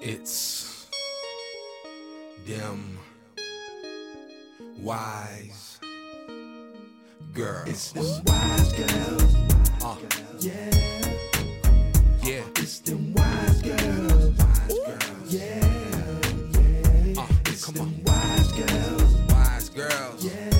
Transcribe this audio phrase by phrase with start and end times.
[0.00, 0.86] It's
[2.46, 2.98] them
[4.80, 5.78] wise
[7.32, 7.68] girls.
[7.68, 9.34] It's them wise girls.
[9.82, 9.96] Uh,
[10.38, 10.52] Yeah,
[12.22, 14.34] yeah, it's them wise girls.
[14.68, 17.20] Yeah, yeah.
[17.20, 19.14] uh, It's come them on, wise girls.
[19.32, 20.24] wise girls.
[20.24, 20.50] Yeah,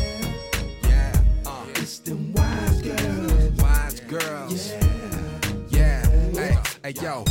[0.88, 3.60] Yeah, uh, it's them wise girls.
[3.62, 4.72] wise girls.
[4.72, 7.24] Yeah, Yeah, hey, hey, yo,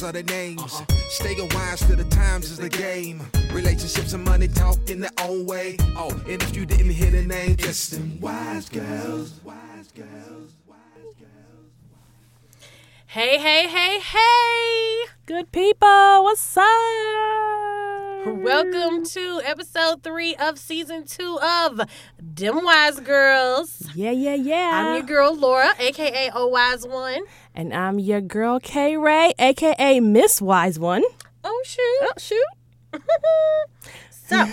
[0.00, 0.82] go are the names.
[1.08, 3.22] Staying wise to the times is the game.
[3.52, 5.76] Relationships and money talk in their own way.
[5.96, 8.18] Oh, and if you didn't hear the name, just them.
[8.20, 9.40] Wise girls.
[9.44, 10.52] Wise girls.
[13.06, 15.06] Hey, hey, hey, hey!
[15.26, 17.43] Good people, what's up?
[18.26, 21.80] Welcome to episode three of season two of
[22.18, 23.82] Them Wise Girls.
[23.94, 24.70] Yeah, yeah, yeah.
[24.72, 27.20] I'm your girl Laura, aka O Wise One.
[27.54, 31.02] and I'm your girl K Ray, aka Miss Wise One.
[31.42, 31.98] Oh shoot!
[32.02, 33.02] Oh, shoot.
[34.26, 34.46] So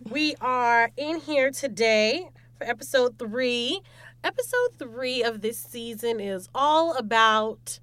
[0.10, 3.80] we are in here today for episode three.
[4.24, 7.78] Episode three of this season is all about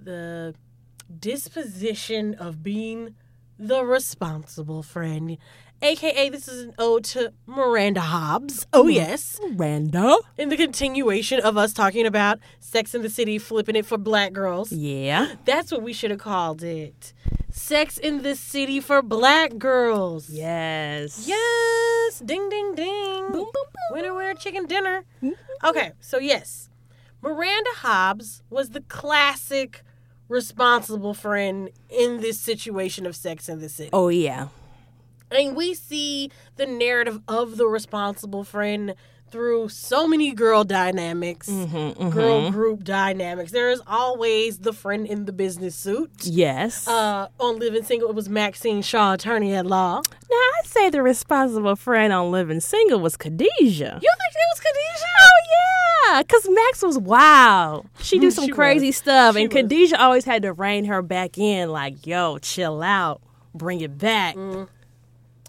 [0.00, 0.54] the
[1.18, 3.16] disposition of being
[3.58, 5.38] the responsible friend.
[5.82, 8.66] AKA, this is an ode to Miranda Hobbs.
[8.72, 8.90] Oh, hmm.
[8.90, 9.38] yes.
[9.50, 10.16] Miranda.
[10.38, 14.32] In the continuation of us talking about Sex in the City, flipping it for black
[14.32, 14.72] girls.
[14.72, 15.34] Yeah.
[15.44, 17.12] That's what we should have called it.
[17.50, 20.30] Sex in the City for black girls.
[20.30, 21.24] Yes.
[21.26, 22.20] Yes.
[22.20, 23.26] Ding, ding, ding.
[23.26, 23.72] Boom, boom, boom.
[23.92, 25.04] Winner, winner, chicken dinner.
[25.22, 25.66] Mm-hmm.
[25.66, 26.70] Okay, so yes,
[27.22, 29.82] Miranda Hobbs was the classic
[30.28, 33.90] responsible friend in this situation of Sex in the City.
[33.92, 34.48] Oh yeah.
[35.30, 38.94] And we see the narrative of the responsible friend
[39.28, 43.50] through so many girl dynamics, Mm-hmm, girl group dynamics.
[43.50, 46.12] There is always the friend in the business suit.
[46.22, 46.86] Yes.
[46.86, 49.96] Uh, on Living Single, it was Maxine Shaw, attorney at law.
[50.30, 53.48] now I'd say the responsible friend on Living Single was Khadijah.
[54.00, 55.06] You think it was Khadijah?
[55.20, 55.85] Oh yeah,
[56.28, 57.86] cause Max was wild.
[58.00, 58.96] She do some She crazy was.
[58.96, 59.62] stuff, She and was.
[59.62, 61.70] Khadijah always had to rein her back in.
[61.70, 63.20] Like, yo, chill out,
[63.54, 64.36] bring it back.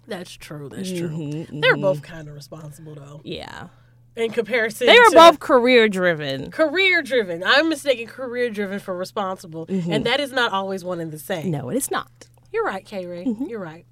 [0.06, 0.68] That's true.
[0.70, 1.08] That's true.
[1.08, 3.68] Mm-hmm, They're both kind of responsible, though, Yeah,
[4.16, 4.86] in comparison.
[4.86, 6.50] they were both career driven.
[6.50, 7.42] career driven.
[7.44, 11.42] I'm mistaken career driven for responsible, and that is not always one and the same.
[11.42, 11.50] Mm-hmm.
[11.50, 12.10] No, it is not.
[12.52, 13.24] You're right, K Ray.
[13.26, 13.44] Mm-hmm.
[13.44, 13.84] You're right.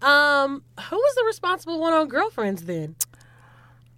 [0.00, 2.96] Um, who was the responsible one on Girlfriends then?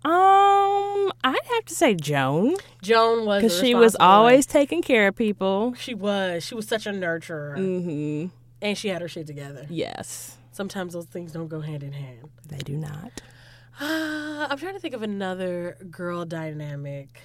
[0.02, 5.16] Um, I'd have to say Joan Joan was because she was always taking care of
[5.16, 5.74] people.
[5.74, 6.42] She was.
[6.44, 8.26] She was such a nurturer, Mm-hmm.
[8.62, 9.66] and she had her shit together.
[9.68, 12.28] Yes, Sometimes those things don't go hand in hand.
[12.48, 13.20] they do not.
[13.80, 17.20] Uh, I'm trying to think of another girl dynamic.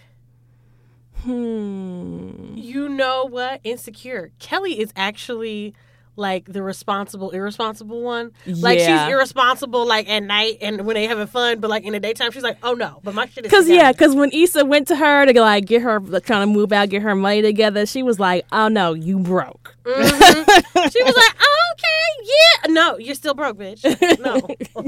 [1.23, 2.53] Hmm.
[2.55, 3.61] You know what?
[3.63, 4.31] Insecure.
[4.39, 5.73] Kelly is actually
[6.17, 8.31] like the responsible, irresponsible one.
[8.45, 9.05] Like Yeah.
[9.05, 12.31] she's irresponsible like at night and when they having fun, but like in the daytime
[12.31, 14.95] she's like, oh no, but my shit is Cause yeah, cause when Issa went to
[14.95, 18.03] her to like get her like, trying to move out, get her money together, she
[18.03, 20.91] was like, "Oh no, you broke." Mhm.
[20.91, 23.83] she was like, oh, okay, yeah, no, you're still broke, bitch.
[24.19, 24.39] No,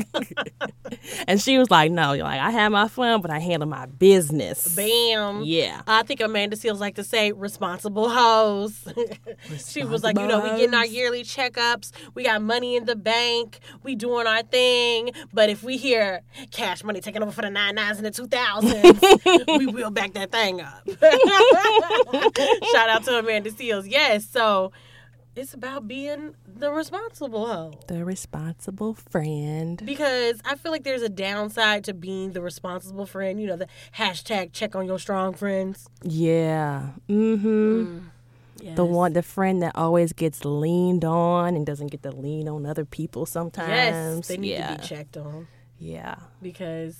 [1.27, 3.85] And she was like, "No, you're like I have my fun, but I handle my
[3.85, 5.43] business." bam.
[5.43, 5.81] Yeah.
[5.87, 8.87] I think Amanda Seales like to say responsible hoes.
[9.67, 10.91] she was like, you know, we getting our hoes.
[11.17, 11.91] Yearly checkups.
[12.13, 13.59] We got money in the bank.
[13.83, 15.11] We doing our thing.
[15.33, 18.27] But if we hear cash money taking over for the nine nines and the two
[18.27, 19.01] thousands,
[19.47, 20.87] we will back that thing up.
[22.71, 23.89] Shout out to Amanda Seales.
[23.89, 24.71] Yes, so
[25.35, 27.73] it's about being the responsible hoe.
[27.87, 29.81] The responsible friend.
[29.83, 33.41] Because I feel like there's a downside to being the responsible friend.
[33.41, 35.87] You know, the hashtag check on your strong friends.
[36.03, 36.89] Yeah.
[37.09, 37.99] Mm-hmm.
[38.61, 38.75] Yes.
[38.75, 42.65] The one, the friend that always gets leaned on and doesn't get to lean on
[42.65, 43.69] other people sometimes.
[43.69, 44.75] Yes, they need yeah.
[44.75, 45.47] to be checked on
[45.79, 46.15] Yeah.
[46.41, 46.97] because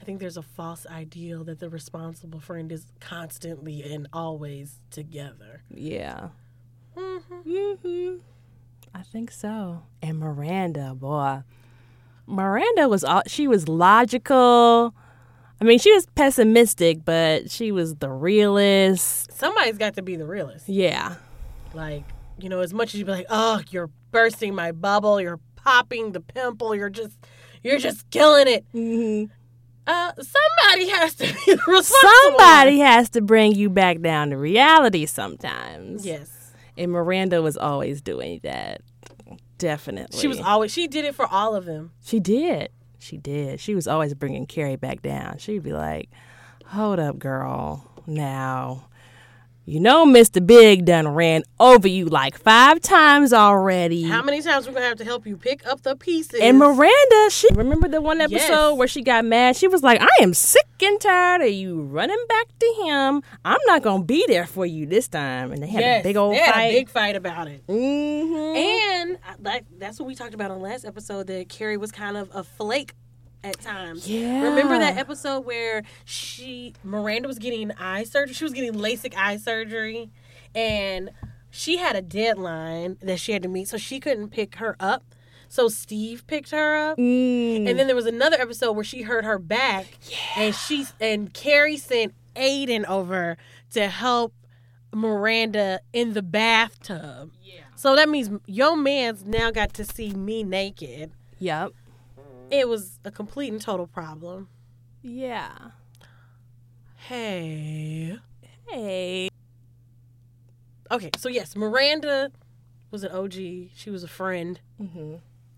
[0.00, 5.62] I think there's a false ideal that the responsible friend is constantly and always together.
[5.70, 6.28] Yeah.
[6.96, 7.50] Mm-hmm.
[7.50, 8.16] Mm-hmm.
[8.94, 9.82] I think so.
[10.02, 11.42] And Miranda, boy,
[12.26, 14.94] Miranda was all she was logical.
[15.60, 19.32] I mean, she was pessimistic, but she was the realist.
[19.32, 20.68] Somebody's got to be the realist.
[20.68, 21.14] Yeah.
[21.72, 22.04] Like,
[22.38, 26.12] you know, as much as you'd be like, oh, you're bursting my bubble, you're popping
[26.12, 27.16] the pimple, you're just,
[27.62, 28.64] you're just killing it.
[28.74, 29.32] Mm-hmm.
[29.86, 32.10] Uh, somebody has to be responsible.
[32.38, 36.06] Somebody has to bring you back down to reality sometimes.
[36.06, 36.52] Yes.
[36.76, 38.80] And Miranda was always doing that.
[39.58, 40.18] Definitely.
[40.18, 41.92] She was always, she did it for all of them.
[42.04, 42.70] She did.
[43.04, 43.60] She did.
[43.60, 45.36] She was always bringing Carrie back down.
[45.36, 46.08] She'd be like,
[46.68, 47.84] "Hold up, girl.
[48.06, 48.86] Now,
[49.66, 50.46] You know, Mr.
[50.46, 54.02] Big done ran over you like five times already.
[54.02, 56.38] How many times we're gonna have to help you pick up the pieces?
[56.42, 58.76] And Miranda, she remember the one episode Yes.
[58.76, 59.56] where she got mad.
[59.56, 63.22] She was like, "I am sick and tired of you running back to him.
[63.46, 66.16] I'm not gonna be there for you this time." And they had yes, a big
[66.18, 66.64] old they had fight.
[66.66, 67.62] a big fight about it.
[67.66, 71.90] hmm And uh, that, that's what we talked about on last episode that Carrie was
[71.90, 72.92] kind of a flake
[73.44, 74.08] at times.
[74.08, 74.42] Yeah.
[74.42, 78.34] Remember that episode where she Miranda was getting eye surgery?
[78.34, 80.10] She was getting LASIK eye surgery
[80.54, 81.10] and
[81.50, 85.04] she had a deadline that she had to meet so she couldn't pick her up.
[85.48, 86.98] So Steve picked her up.
[86.98, 87.68] Mm.
[87.68, 89.86] And then there was another episode where she hurt her back
[90.36, 93.36] and she and Carrie sent Aiden over
[93.70, 94.34] to help
[94.92, 97.30] Miranda in the bathtub.
[97.42, 97.60] Yeah.
[97.76, 101.12] So that means your man's now got to see me naked.
[101.38, 101.72] Yep.
[102.50, 104.48] It was a complete and total problem.
[105.02, 105.52] Yeah.
[106.96, 108.16] Hey.
[108.68, 109.28] Hey.
[110.90, 112.30] Okay, so yes, Miranda
[112.90, 113.32] was an OG.
[113.74, 114.60] She was a friend.
[114.78, 115.16] hmm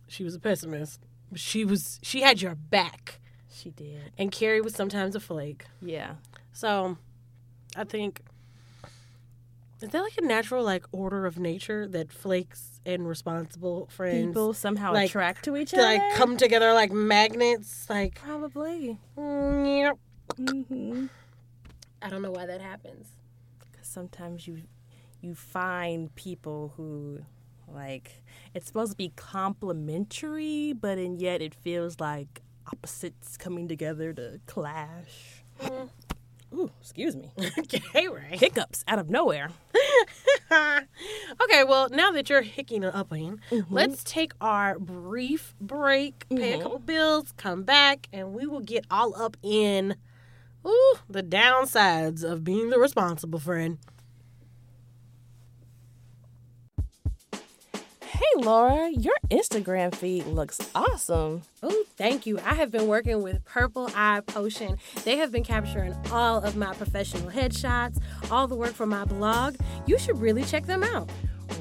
[0.09, 1.01] She was a pessimist.
[1.35, 3.21] She was she had your back.
[3.51, 4.13] She did.
[4.17, 5.65] And Carrie was sometimes a flake.
[5.83, 6.15] Yeah.
[6.53, 6.97] So
[7.77, 8.23] I think
[9.81, 14.55] is that like a natural like order of nature that flakes and responsible friends People
[14.55, 15.85] somehow like, attract to each to, other.
[15.87, 17.87] like come together like magnets?
[17.91, 18.99] Like Probably.
[19.19, 19.99] mm, yep.
[20.39, 21.07] hmm
[22.03, 23.09] I don't know why that happens.
[23.71, 24.63] Because sometimes you
[25.21, 27.21] you find people who
[27.69, 28.23] like
[28.55, 32.43] it's supposed to be complementary, but and yet it feels like
[32.73, 35.43] opposites coming together to clash.
[36.55, 37.33] Ooh, excuse me.
[37.59, 38.39] okay, right.
[38.39, 39.51] Hiccups out of nowhere.
[40.53, 43.75] okay, well, now that you're hicking and upping, mm-hmm.
[43.75, 46.63] let's take our brief break, pay a mm-hmm.
[46.63, 49.97] couple bills, come back, and we will get all up in
[50.67, 53.79] ooh, the downsides of being the responsible friend.
[58.17, 61.43] Hey Laura, your Instagram feed looks awesome.
[61.63, 62.39] Oh, thank you.
[62.39, 64.79] I have been working with Purple Eye Potion.
[65.05, 69.57] They have been capturing all of my professional headshots, all the work for my blog.
[69.85, 71.11] You should really check them out.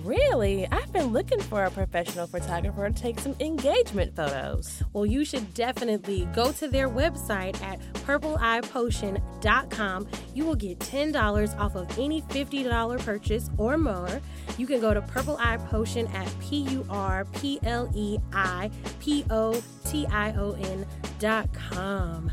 [0.04, 0.68] Really?
[0.72, 4.84] I've been looking for a professional photographer to take some engagement photos.
[4.94, 10.08] Well, you should definitely go to their website at purpleeyepotion.com.
[10.34, 14.22] You will get $10 off of any $50 purchase or more.
[14.58, 18.70] You can go to Purple Eye Potion at P U R P L E I
[19.00, 20.86] P O T I O N
[21.20, 22.32] dot com.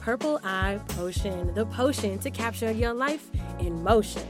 [0.00, 4.28] Purple Eye Potion, the potion to capture your life in motion.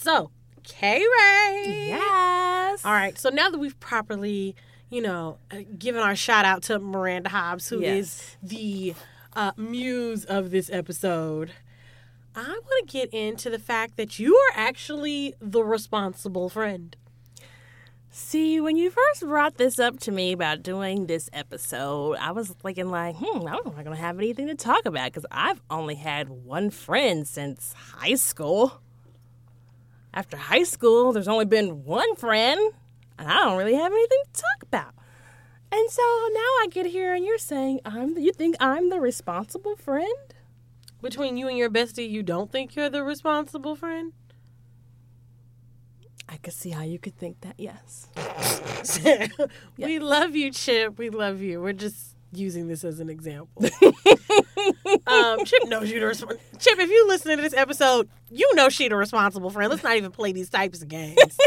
[0.00, 0.30] So
[0.64, 1.86] K Ray.
[1.88, 2.84] Yes.
[2.84, 3.16] All right.
[3.18, 4.54] So now that we've properly,
[4.90, 8.36] you know, uh, given our shout out to Miranda Hobbs, who is Yes.
[8.42, 8.94] the
[9.34, 11.52] uh, muse of this episode,
[12.34, 16.96] I want to get into the fact that you are actually the responsible friend.
[18.12, 22.48] See, when you first brought this up to me about doing this episode, I was
[22.48, 26.28] thinking like, hmm, I'm not gonna have anything to talk about because I've only had
[26.28, 28.80] one friend since high school.
[30.12, 32.72] After high school, there's only been one friend,
[33.18, 34.94] and I don't really have anything to talk about.
[35.72, 38.18] And so now I get here, and you're saying I'm.
[38.18, 40.34] You think I'm the responsible friend?
[41.00, 44.12] Between you and your bestie, you don't think you're the responsible friend?
[46.28, 47.54] I could see how you could think that.
[47.58, 48.08] Yes.
[49.76, 50.98] we love you, Chip.
[50.98, 51.60] We love you.
[51.60, 53.64] We're just using this as an example.
[55.06, 56.78] um, Chip knows you the resp- Chip.
[56.78, 59.70] If you listen to this episode, you know she the responsible friend.
[59.70, 61.16] Let's not even play these types of games.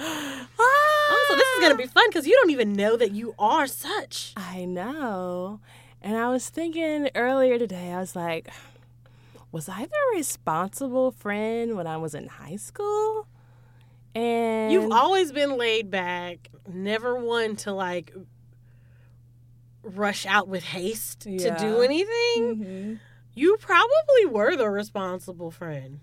[0.00, 3.66] oh, so this is gonna be fun because you don't even know that you are
[3.66, 4.32] such.
[4.36, 5.60] I know.
[6.00, 8.48] And I was thinking earlier today, I was like,
[9.50, 13.26] was I the responsible friend when I was in high school?
[14.14, 18.12] And You've always been laid back, never one to like
[19.82, 22.08] rush out with haste to do anything.
[22.38, 23.00] Mhm.
[23.34, 26.00] You probably were the responsible friend.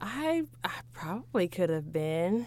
[0.00, 2.46] I I probably could have been.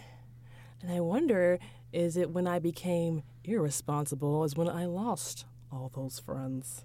[0.82, 1.58] And I wonder,
[1.92, 6.84] is it when I became irresponsible is when I lost all those friends?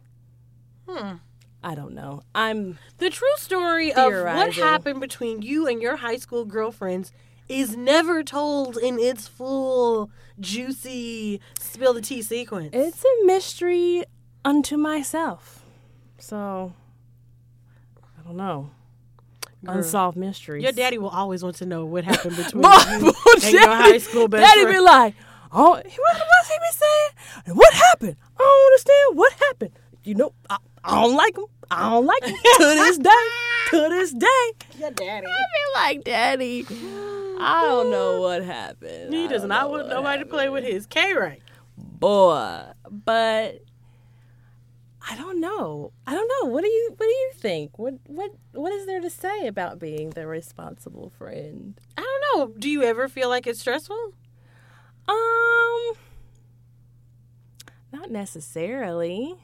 [0.89, 1.17] Hmm.
[1.65, 2.23] I don't know.
[2.35, 7.13] I'm The true story of what happened between you and your high school girlfriends
[7.49, 12.71] is never told in its full, juicy, spill the tea sequence.
[12.73, 14.05] it's a mystery
[14.45, 15.65] unto myself.
[16.19, 16.73] So
[18.19, 18.71] I don't know.
[19.65, 19.77] Girl.
[19.77, 20.63] Unsolved mysteries.
[20.63, 22.69] Your daddy will always want to know what happened between Boy,
[23.01, 23.13] you
[23.45, 24.77] and your high school best Daddy friend.
[24.77, 25.15] be like,
[25.53, 27.43] Oh, what was he been saying?
[27.47, 28.17] And what happened?
[28.37, 29.71] I don't understand what happened.
[30.03, 31.45] You know, I, I don't like him.
[31.71, 33.11] I don't like him to this day.
[33.71, 35.27] To this day, your daddy.
[35.27, 36.67] I feel like Daddy.
[37.43, 39.13] I don't know what happened.
[39.13, 41.43] He does not want nobody to play with his K rank.
[41.77, 42.65] boy.
[42.91, 43.63] But
[45.09, 45.93] I don't know.
[46.07, 46.51] I don't know.
[46.51, 47.79] What do you What do you think?
[47.79, 51.81] What What What is there to say about being the responsible friend?
[51.97, 52.55] I don't know.
[52.59, 54.13] Do you ever feel like it's stressful?
[55.09, 55.95] Um,
[57.93, 59.35] not necessarily.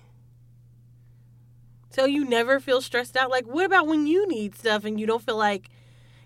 [1.91, 3.31] So you never feel stressed out?
[3.31, 5.69] Like, what about when you need stuff and you don't feel like.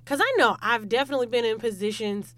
[0.04, 2.34] Because I know I've definitely been in positions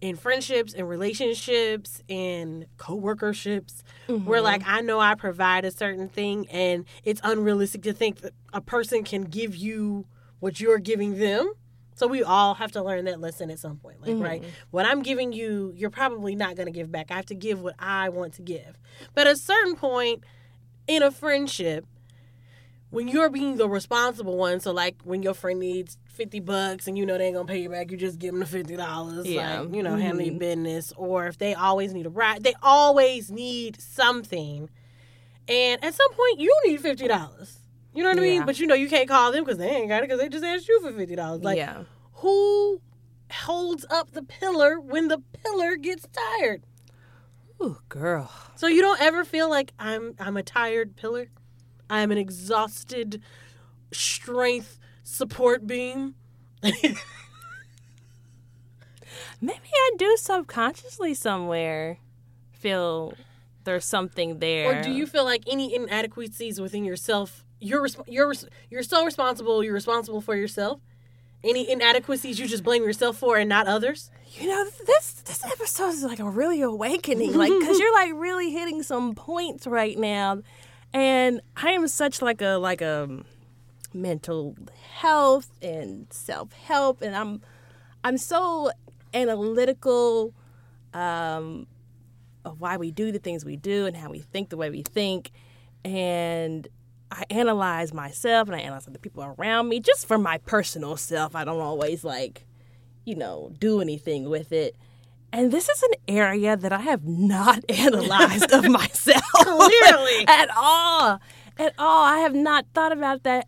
[0.00, 4.70] in friendships and relationships and co-workerships where like mm-hmm.
[4.70, 9.04] I know I provide a certain thing and it's unrealistic to think that a person
[9.04, 10.06] can give you
[10.38, 11.52] what you're giving them.
[11.94, 14.00] So we all have to learn that lesson at some point.
[14.00, 14.50] Like, right, mm-hmm.
[14.70, 17.10] what I'm giving you, you're probably not going to give back.
[17.10, 18.78] I have to give what I want to give.
[19.14, 20.24] But at a certain point
[20.86, 21.84] in a friendship,
[22.90, 26.98] when you're being the responsible one, so like when your friend needs fifty bucks and
[26.98, 29.26] you know they ain't gonna pay you back, you just give them the fifty dollars,
[29.26, 29.60] Yeah.
[29.60, 30.38] like you know, handle your mm-hmm.
[30.38, 30.92] business.
[30.96, 34.68] Or if they always need a ride, they always need something,
[35.48, 37.58] and at some point you need fifty dollars.
[37.94, 38.40] You know what I mean?
[38.40, 38.44] Yeah.
[38.44, 40.44] But you know you can't call them because they ain't got it because they just
[40.44, 41.42] asked you for fifty dollars.
[41.42, 41.84] Like yeah.
[42.14, 42.80] who
[43.30, 46.64] holds up the pillar when the pillar gets tired?
[47.62, 48.30] Ooh, girl.
[48.56, 51.28] So you don't ever feel like I'm I'm a tired pillar.
[51.90, 53.20] I am an exhausted
[53.92, 56.14] strength support beam.
[56.62, 56.96] Maybe
[59.74, 61.98] I do subconsciously somewhere
[62.52, 63.14] feel
[63.64, 64.78] there's something there.
[64.78, 67.44] Or do you feel like any inadequacies within yourself?
[67.58, 69.64] You're resp- you're res- you're so responsible.
[69.64, 70.80] You're responsible for yourself.
[71.42, 74.10] Any inadequacies you just blame yourself for and not others.
[74.32, 78.50] You know, this this episode is like a really awakening, like because you're like really
[78.50, 80.42] hitting some points right now,
[80.92, 83.22] and I am such like a like a
[83.92, 84.56] mental
[84.94, 87.40] health and self help, and I'm
[88.04, 88.70] I'm so
[89.12, 90.32] analytical
[90.94, 91.66] um,
[92.44, 94.82] of why we do the things we do and how we think the way we
[94.82, 95.30] think,
[95.84, 96.68] and
[97.10, 101.34] I analyze myself and I analyze the people around me just for my personal self.
[101.34, 102.46] I don't always like
[103.04, 104.76] you know, do anything with it.
[105.32, 109.22] And this is an area that I have not analyzed of myself.
[109.34, 110.24] Clearly.
[110.28, 111.20] at all.
[111.58, 112.04] At all.
[112.04, 113.46] I have not thought about that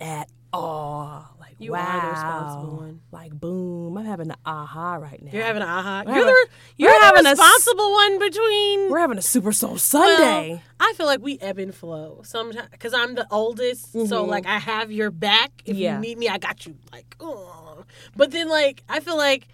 [0.00, 1.28] at all.
[1.38, 1.78] Like, You wow.
[1.86, 3.00] are the responsible one.
[3.12, 3.96] Like, boom.
[3.96, 5.30] I'm having an aha right now.
[5.32, 6.02] You're having an aha.
[6.06, 8.90] We're You're having- the you're we're the having a responsible one between.
[8.90, 10.62] We're having a Super Soul Well, Sunday.
[10.80, 14.30] I feel like we ebb and flow sometimes because I'm the oldest, so mm-hmm.
[14.30, 15.50] like I have your back.
[15.64, 15.94] If Yeah.
[15.94, 16.76] you need me, I got you.
[16.90, 17.84] Like, oh.
[18.16, 19.46] But then like I feel like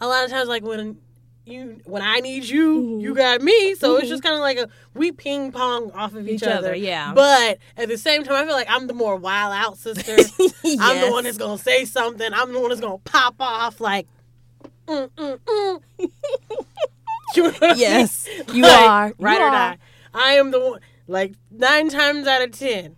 [0.00, 0.98] a lot of times like when
[1.44, 3.74] you when I need you, you got me.
[3.74, 6.74] So it's just kind of like a we ping pong off of each, Each other,
[6.74, 7.12] yeah.
[7.14, 10.12] But at the same time, I feel like I'm the more wild out sister.
[10.80, 12.32] I'm the one that's gonna say something.
[12.32, 14.06] I'm the one that's gonna pop off like.
[14.86, 15.82] Mm, mm, mm.
[17.34, 17.78] You know what I mean?
[17.78, 19.08] Yes, you Like, are.
[19.08, 19.50] You Right or are.
[19.50, 19.78] die.
[20.12, 20.80] I am the one.
[21.08, 22.94] Like nine times out of ten.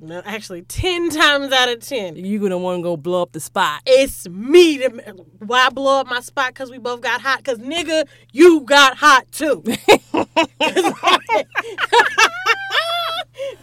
[0.00, 3.32] No, actually, ten times out of ten, You're going to want to go blow up
[3.32, 3.82] the spot.
[3.86, 4.78] it's me.
[4.78, 6.54] To, why blow up my spot?
[6.54, 7.38] Because we both got hot.
[7.38, 9.62] Because nigga, you got hot too.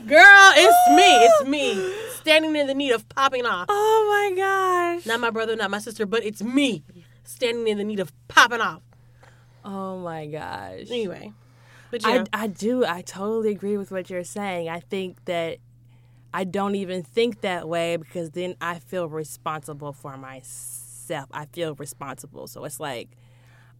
[0.07, 1.25] Girl, it's me.
[1.25, 3.67] It's me standing in the need of popping off.
[3.69, 5.05] Oh my gosh.
[5.05, 6.83] Not my brother, not my sister, but it's me
[7.23, 8.81] standing in the need of popping off.
[9.63, 10.89] Oh my gosh.
[10.89, 11.33] Anyway,
[11.91, 12.85] but yeah, I, I do.
[12.85, 14.69] I totally agree with what you're saying.
[14.69, 15.57] I think that
[16.35, 21.29] I don't even think that way because then I feel responsible for myself.
[21.31, 22.47] I feel responsible.
[22.47, 23.07] So it's like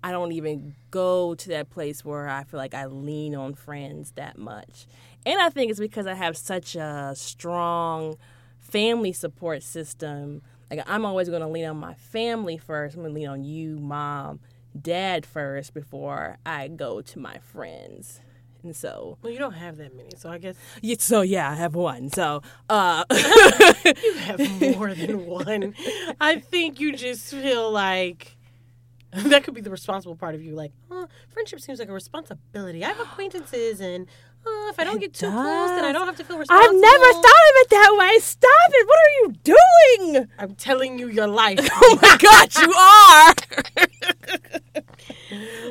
[0.02, 4.14] I don't even go to that place where I feel like I lean on friends
[4.16, 4.88] that much.
[5.26, 8.16] And I think it's because I have such a strong
[8.62, 10.42] family support system.
[10.72, 12.96] Like I'm always going to lean on my family first.
[12.96, 14.40] I'm going to lean on you, mom,
[14.82, 18.22] dad first before I go to my friends.
[18.66, 20.56] And so, well, you don't have that many, so I guess
[20.98, 22.10] so yeah, I have one.
[22.10, 25.76] So, uh, you have more than one.
[26.20, 28.36] I think you just feel like
[29.14, 30.56] that could be the responsible part of you.
[30.56, 32.84] Like, oh, friendship seems like a responsibility.
[32.84, 34.08] I have acquaintances, and
[34.46, 36.70] uh, if I don't get too close, then I don't have to feel responsible.
[36.76, 38.20] I've never thought of it that way.
[38.20, 38.88] Stop it.
[38.88, 40.28] What are you doing?
[40.40, 41.60] I'm telling you your life.
[41.82, 42.74] Oh my God, you
[44.86, 44.86] are.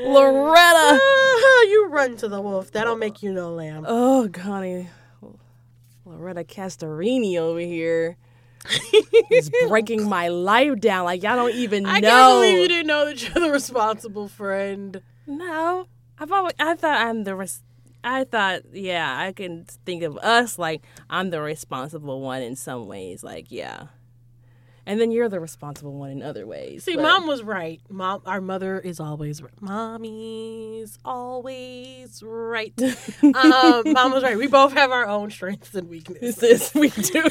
[0.04, 0.98] Loretta.
[1.70, 2.70] you run to the wolf.
[2.72, 3.84] That'll make you no lamb.
[3.86, 4.88] Oh, Connie.
[6.04, 8.16] Loretta Castorini over here
[9.30, 11.04] is breaking my life down.
[11.04, 12.08] Like, y'all don't even I know.
[12.08, 15.00] can't believe you didn't know that you're the responsible friend.
[15.26, 15.86] No,
[16.18, 17.62] I've always I thought I'm the res-
[18.04, 22.86] I thought yeah I can think of us like I'm the responsible one in some
[22.86, 23.86] ways like yeah,
[24.86, 26.84] and then you're the responsible one in other ways.
[26.84, 27.80] See, but- mom was right.
[27.88, 29.60] Mom, our mother is always right.
[29.62, 32.74] Mommy's always right.
[33.22, 34.36] um, mom was right.
[34.36, 36.70] We both have our own strengths and weaknesses.
[36.74, 37.22] We do.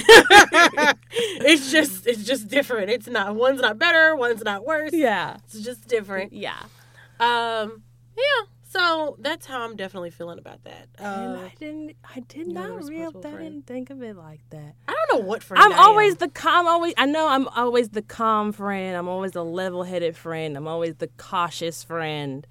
[1.12, 2.90] it's just, it's just different.
[2.90, 4.92] It's not one's not better, one's not worse.
[4.94, 6.34] yeah, It's just different.
[6.34, 6.58] yeah.
[7.20, 7.84] Um,
[8.18, 8.48] yeah.
[8.74, 10.88] So that's how I'm definitely feeling about that.
[11.00, 11.96] And Uh, I didn't.
[12.16, 13.12] I did you're the not real.
[13.12, 13.44] responsible I friend.
[13.54, 14.76] didn't think of it like that.
[14.88, 16.18] I don't know what friend I'm I always am.
[16.20, 16.68] the calm.
[16.68, 18.98] Always, I know I'm always the calm friend.
[18.98, 20.58] I'm always the level-headed friend.
[20.58, 22.48] I'm always the cautious friend.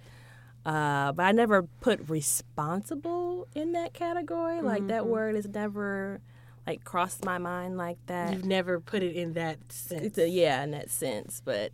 [0.64, 4.62] Uh, but I never put responsible in that category.
[4.62, 5.10] Like that Mm-hmm.
[5.10, 6.20] word has never
[6.66, 8.32] like crossed my mind like that.
[8.32, 10.02] You've never put it in that sense.
[10.02, 11.42] It's a, yeah, in that sense.
[11.44, 11.72] But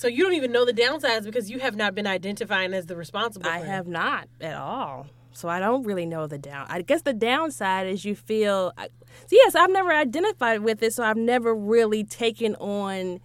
[0.00, 2.96] So you don't even know the downsides because you have not been identifying as the
[2.96, 3.50] responsible.
[3.50, 5.08] I have not at all.
[5.32, 6.66] So I don't really know the down.
[6.70, 8.72] I guess the downside is you feel.
[8.78, 13.20] I, so yes, I've never identified with it, so I've never really taken on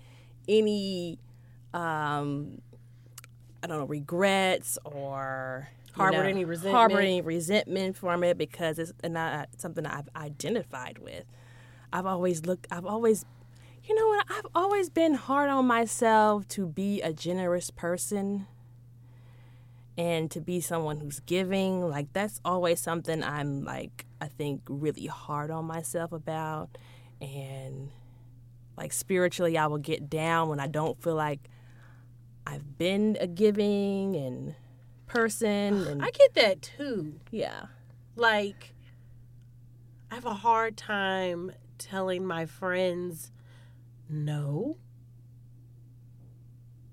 [0.50, 1.18] any,
[1.74, 2.62] um,
[3.64, 6.76] I don't know, regrets or Harbored know, any resentment.
[6.76, 11.24] harbored any resentment from it because it's not something I've identified with.
[11.94, 12.68] I've always looked.
[12.70, 13.26] I've always,
[13.88, 14.26] you know what?
[14.30, 18.48] I've always been hard on myself to be a generous person
[19.98, 25.06] and to be someone who's giving like that's always something i'm like i think really
[25.06, 26.78] hard on myself about
[27.22, 27.90] and
[28.76, 31.48] like spiritually i will get down when i don't feel like
[32.46, 34.54] i've been a giving and
[35.06, 37.20] person and I get that too.
[37.32, 37.68] yeah
[38.16, 38.74] Like,
[40.12, 43.32] I have a hard time telling my friends
[44.10, 44.78] no.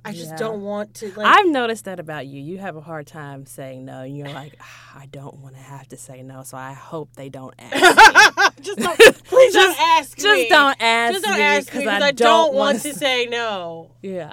[0.04, 0.36] I just Yeah.
[0.36, 1.12] don't want to.
[1.14, 4.28] Like, i've noticed that about you you have a hard time saying no and you're
[4.28, 7.54] like "Ah, i don't want to have to say no so i hope they don't
[7.60, 10.48] ask just don't, please don't ask just me.
[10.48, 13.92] don't ask Just don't ask me because I, I, don't want to say no.
[14.02, 14.32] yeah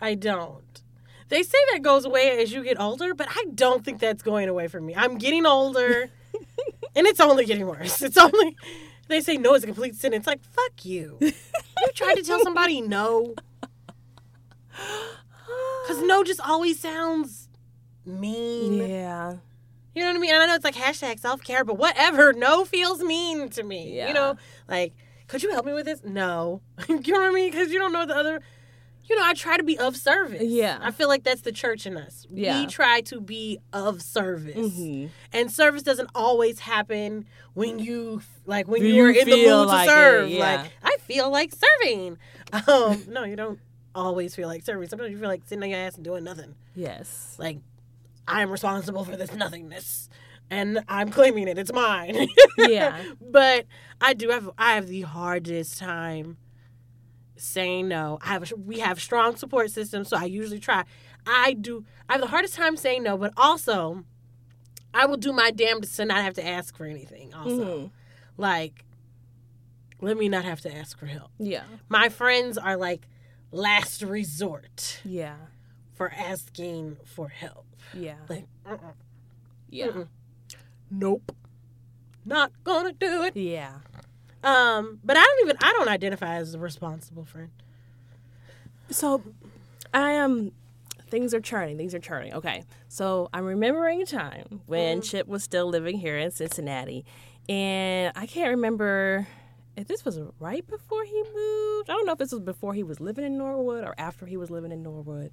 [0.00, 0.82] I don't.
[1.30, 4.48] They say that goes away as you get older, but I don't think that's going
[4.48, 4.94] away for me.
[4.96, 6.10] I'm getting older,
[6.96, 8.02] and it's only getting worse.
[8.02, 8.56] It's only
[9.12, 10.12] they say no is a complete sin.
[10.12, 11.18] It's Like fuck you.
[11.20, 11.32] you
[11.94, 13.34] tried to tell somebody no,
[15.82, 17.48] because no just always sounds
[18.04, 18.88] mean.
[18.88, 19.34] yeah
[19.94, 20.34] You know what I mean?
[20.34, 22.32] And I know it's like hashtag self care, but whatever.
[22.32, 23.96] No feels mean to me.
[23.96, 24.08] Yeah.
[24.08, 24.36] You know,
[24.68, 24.94] like,
[25.28, 26.02] could you help me with this?
[26.04, 26.60] No.
[26.88, 27.50] you know what I mean?
[27.50, 28.40] Because you don't know the other.
[29.12, 30.40] You know, I try to be of service.
[30.42, 30.78] Yeah.
[30.80, 32.26] I feel like that's the church in us.
[32.32, 32.60] Yeah.
[32.62, 34.56] We try to be of service.
[34.56, 35.10] Mhm.
[35.34, 39.86] And service doesn't always happen when you, like, when When you're in the mood like
[39.86, 40.28] to it, serve.
[40.30, 40.38] yeah.
[40.62, 42.16] Like, I feel like serving.
[42.66, 43.58] Um, no, you don't
[43.94, 44.88] always feel like serving.
[44.88, 47.58] Sometimes you feel like sitting on your ass and doing nothing yes like
[48.26, 50.08] I'm responsible for this nothingness
[50.50, 51.58] and I'm claiming it.
[51.58, 52.28] It's mine.
[52.56, 53.02] Yeah.
[53.20, 53.66] but
[54.00, 56.38] I do have I have the hardest time
[57.36, 58.18] saying no.
[58.22, 60.84] I have a, we have strong support systems, so I usually try.
[61.26, 64.04] I do I have the hardest time saying no, but also
[64.94, 67.32] I will do my damnedest to not have to ask for anything.
[67.34, 67.90] Also, Mhm.
[68.36, 68.84] like
[70.00, 71.30] let me not have to ask for help.
[71.38, 73.06] yeah My friends are like
[73.52, 75.36] last resort yeah
[75.94, 77.66] for asking for help.
[77.94, 78.92] yeah Like, uh-uh.
[79.70, 80.08] yeah Mm-mm.
[80.90, 81.36] nope,
[82.24, 83.36] not gonna do it.
[83.36, 83.74] yeah
[84.42, 87.50] Um, but I don't even I don't identify as a responsible friend.
[88.90, 89.22] So
[89.94, 90.52] I am
[91.08, 92.34] things are churning, things are churning.
[92.34, 92.64] Okay.
[92.88, 97.04] So I'm remembering a time when Chip was still living here in Cincinnati.
[97.48, 99.26] And I can't remember
[99.76, 101.90] if this was right before he moved.
[101.90, 104.36] I don't know if this was before he was living in Norwood or after he
[104.36, 105.32] was living in Norwood.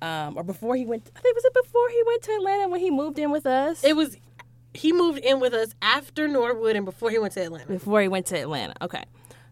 [0.00, 2.80] Um, or before he went I think was it before he went to Atlanta when
[2.80, 3.84] he moved in with us?
[3.84, 4.16] It was
[4.74, 7.66] he moved in with us after Norwood and before he went to Atlanta.
[7.66, 8.74] before he went to Atlanta.
[8.80, 9.04] Okay.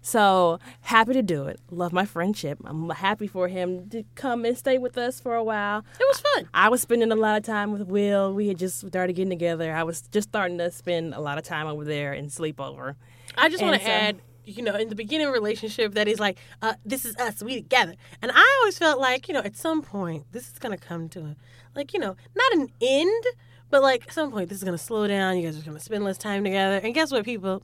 [0.02, 1.60] So happy to do it.
[1.70, 2.58] Love my friendship.
[2.64, 5.84] I'm happy for him to come and stay with us for a while.
[6.00, 6.48] It was fun.
[6.54, 8.32] I was spending a lot of time with Will.
[8.32, 9.74] We had just started getting together.
[9.74, 12.96] I was just starting to spend a lot of time over there and sleep over.
[13.36, 16.38] I just want to so- add, you know, in the beginning relationship that is like,
[16.62, 17.94] uh, this is us, we together.
[18.22, 21.20] And I always felt like, you know, at some point this is gonna come to
[21.20, 21.36] a
[21.76, 23.24] like, you know, not an end,
[23.70, 25.38] but like at some point this is gonna slow down.
[25.38, 26.80] You guys are gonna spend less time together.
[26.82, 27.62] And guess what, people?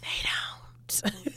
[0.00, 1.14] They don't.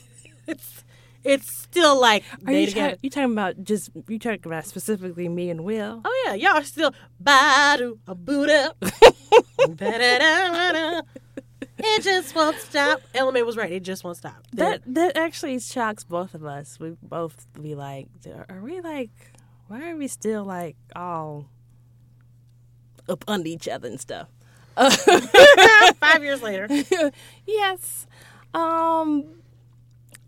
[0.48, 0.84] it's
[1.24, 5.28] it's still like Are they you, ta- you talking about just you talking about specifically
[5.28, 6.02] me and Will?
[6.06, 8.78] Oh yeah, y'all are still badu a boot up.
[11.80, 13.02] It just won't stop.
[13.14, 13.72] Element was right.
[13.72, 14.44] It just won't stop.
[14.54, 16.80] That that actually shocks both of us.
[16.80, 18.08] We both be like,
[18.50, 19.12] are we like,
[19.68, 21.50] why are we still like all
[23.10, 24.28] up under each other and stuff.
[24.78, 26.68] Five years later.
[27.46, 28.08] yes.
[28.54, 29.26] Um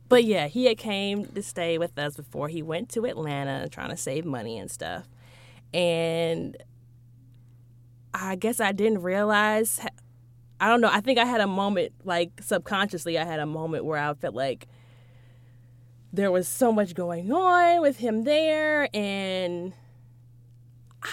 [0.07, 3.89] but yeah, he had came to stay with us before he went to Atlanta trying
[3.89, 5.07] to save money and stuff.
[5.71, 6.57] And
[8.11, 9.79] I guess I didn't realize
[10.59, 13.85] I don't know, I think I had a moment like subconsciously I had a moment
[13.85, 14.67] where I felt like
[16.11, 19.73] there was so much going on with him there and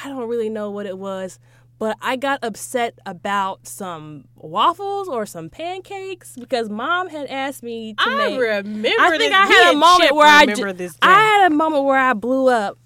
[0.04, 1.38] I don't really know what it was,
[1.78, 7.94] but I got upset about some waffles or some pancakes because mom had asked me
[7.94, 8.38] to I make.
[8.40, 8.88] remember.
[9.00, 9.18] I this.
[9.18, 10.96] think I Me had a moment where I remember ju- this.
[11.02, 12.78] I had a moment where I blew up,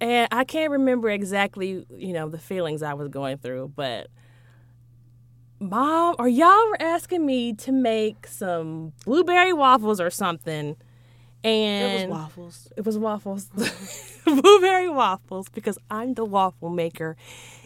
[0.00, 4.08] and I can't remember exactly, you know, the feelings I was going through, but.
[5.62, 10.74] Mom, or y'all were asking me to make some blueberry waffles or something,
[11.44, 12.68] and it was waffles.
[12.76, 13.46] it was waffles,
[14.24, 17.16] blueberry waffles, because I'm the waffle maker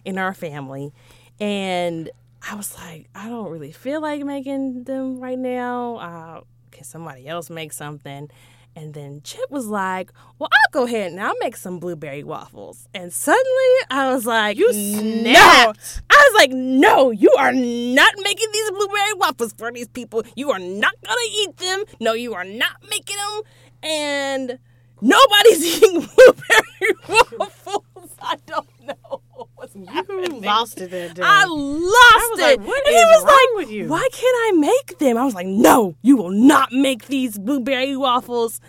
[0.05, 0.93] in our family.
[1.41, 2.11] And
[2.49, 5.97] I was like, I don't really feel like making them right now.
[5.97, 8.31] Uh, can somebody else make something?
[8.77, 12.89] And then Chip was like, Well, I'll go ahead and I'll make some blueberry waffles.
[12.93, 14.99] And suddenly I was like, You No.
[14.99, 16.03] snapped.
[16.11, 20.25] I was like, No, you are not making these blueberry waffles for these people.
[20.35, 21.85] You are not going to eat them.
[22.01, 23.43] No, you are not making them.
[23.85, 24.59] And
[25.01, 26.95] nobody's eating blueberry
[27.39, 28.11] waffles.
[28.23, 29.21] I don't know
[29.57, 30.41] what's You happening.
[30.43, 31.23] lost it that day.
[31.25, 32.43] I lost was it.
[32.43, 33.89] like, what and is he was wrong like, with you?
[33.89, 35.19] Why can't I make them?
[35.19, 38.61] I was like, No, you will not make these blueberry waffles.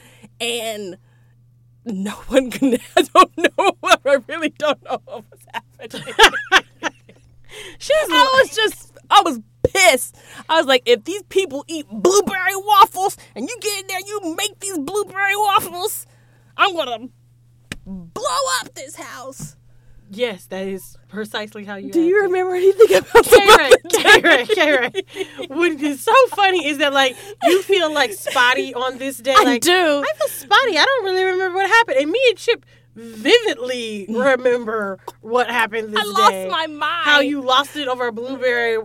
[0.41, 0.97] And
[1.85, 2.77] no one can.
[2.97, 3.71] I don't know.
[4.05, 6.13] I really don't know what was happening.
[7.77, 9.39] She's I was just, I was
[9.75, 10.15] pissed.
[10.49, 14.35] I was like, if these people eat blueberry waffles and you get in there, you
[14.35, 16.05] make these blueberry waffles,
[16.57, 17.09] I'm gonna
[17.85, 19.55] blow up this house.
[20.09, 21.91] yes, that is precisely how you.
[21.91, 23.71] Do you remember anything about birthday?
[23.89, 24.91] K-Ray, K-Ray.
[25.47, 29.33] What is so funny is that like you feel like spotty on this day.
[29.35, 29.71] I like, do.
[29.71, 30.77] I feel spotty.
[30.77, 31.97] I don't really remember what happened.
[31.97, 36.21] And me and Chip vividly remember what happened this day.
[36.21, 37.05] I lost my mind.
[37.05, 38.77] How you lost it over a blueberry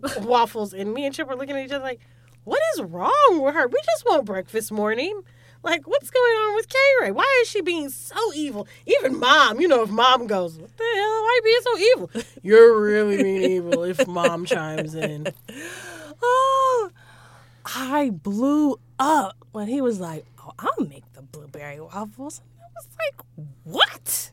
[0.20, 2.00] waffles, and me and Chip were looking at each other like,
[2.44, 3.66] "What is wrong with her?
[3.66, 5.22] We just want breakfast morning."
[5.64, 7.12] Like, what's going on with K Ray?
[7.12, 8.66] Why is she being so evil?
[8.84, 11.22] Even mom, you know, if mom goes, What the hell?
[11.22, 12.34] Why are you being so evil?
[12.42, 15.28] You're really being evil if mom chimes in.
[16.20, 16.90] Oh,
[17.64, 22.88] I blew up when he was like, "Oh, I'll make the blueberry waffles." I was
[22.98, 24.30] like, "What?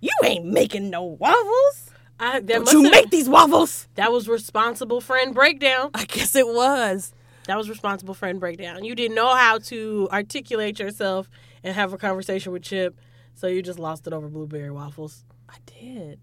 [0.00, 1.90] You ain't making no waffles?
[2.20, 5.90] I, Don't you make these waffles?" that was responsible friend breakdown.
[5.94, 7.12] I guess it was.
[7.46, 8.84] That was responsible friend breakdown.
[8.84, 11.30] You didn't know how to articulate yourself
[11.64, 12.98] and have a conversation with Chip,
[13.34, 15.24] so you just lost it over blueberry waffles.
[15.48, 16.20] I did.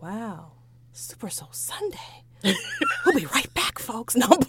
[0.00, 0.52] Wow.
[0.92, 1.98] Super Soul Sunday.
[2.44, 4.16] we'll be right back, folks.
[4.16, 4.26] No.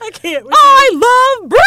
[0.00, 0.46] I can't.
[0.50, 1.60] I love bread.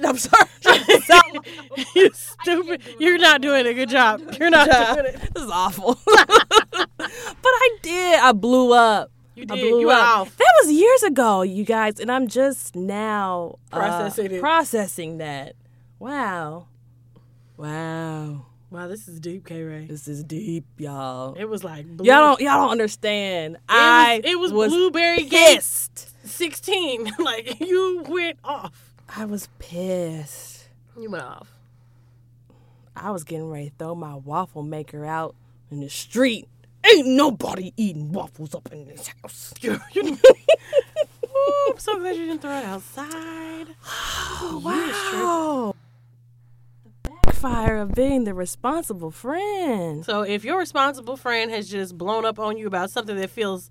[0.06, 0.48] I'm sorry.
[1.94, 2.82] you stupid.
[2.98, 4.22] You're not doing a good job.
[4.38, 5.20] You're not doing it.
[5.34, 5.98] this is awful.
[6.04, 6.88] but
[7.44, 8.20] I did.
[8.20, 9.10] I blew up.
[9.34, 9.70] You I did.
[9.70, 10.18] blew You up.
[10.18, 10.36] off.
[10.36, 14.40] That was years ago, you guys, and I'm just now uh, Processing it.
[14.40, 15.54] Processing that.
[15.98, 16.66] Wow.
[17.56, 18.46] Wow.
[18.70, 19.86] Wow, this is deep, K Ray.
[19.86, 21.34] This is deep, y'all.
[21.34, 23.56] It was like blue, Y'all don't y'all don't understand.
[23.68, 27.12] I it was was blueberry gate 16.
[27.18, 28.89] like you went off.
[29.16, 30.68] I was pissed.
[30.96, 31.48] You went off.
[32.94, 35.34] I was getting ready to throw my waffle maker out
[35.70, 36.48] in the street.
[36.84, 39.52] Ain't nobody eating waffles up in this house.
[39.66, 39.78] Ooh,
[41.70, 43.66] I'm so glad you didn't throw it outside.
[44.42, 45.74] Wow.
[46.82, 50.04] The backfire of being the responsible friend.
[50.04, 53.70] So if your responsible friend has just blown up on you about something that feels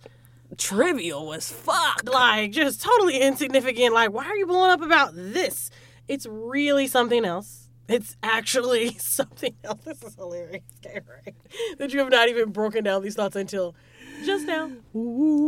[0.57, 2.01] Trivial as fuck.
[2.11, 5.69] like just totally insignificant, like why are you blowing up about this?
[6.07, 7.69] It's really something else.
[7.87, 9.81] It's actually something else.
[9.83, 11.35] This is hilarious, okay, right?
[11.77, 13.75] That you have not even broken down these thoughts until
[14.25, 14.67] just now.